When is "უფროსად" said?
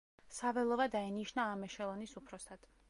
2.23-2.71